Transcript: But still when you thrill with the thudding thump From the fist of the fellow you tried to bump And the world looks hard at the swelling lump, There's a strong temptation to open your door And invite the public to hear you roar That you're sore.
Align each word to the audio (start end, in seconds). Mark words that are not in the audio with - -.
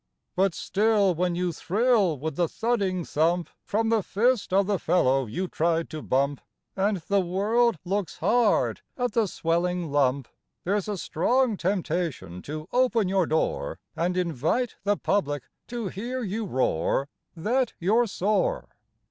But 0.35 0.55
still 0.55 1.13
when 1.13 1.35
you 1.35 1.51
thrill 1.53 2.17
with 2.17 2.35
the 2.35 2.47
thudding 2.47 3.05
thump 3.05 3.51
From 3.63 3.89
the 3.89 4.01
fist 4.01 4.51
of 4.51 4.65
the 4.65 4.79
fellow 4.79 5.27
you 5.27 5.47
tried 5.47 5.91
to 5.91 6.01
bump 6.01 6.41
And 6.75 6.97
the 7.07 7.19
world 7.21 7.77
looks 7.85 8.17
hard 8.17 8.81
at 8.97 9.11
the 9.11 9.27
swelling 9.27 9.91
lump, 9.91 10.27
There's 10.63 10.87
a 10.87 10.97
strong 10.97 11.55
temptation 11.55 12.41
to 12.41 12.67
open 12.73 13.09
your 13.09 13.27
door 13.27 13.77
And 13.95 14.17
invite 14.17 14.77
the 14.85 14.97
public 14.97 15.43
to 15.67 15.89
hear 15.89 16.23
you 16.23 16.45
roar 16.45 17.07
That 17.37 17.73
you're 17.77 18.07
sore. 18.07 18.69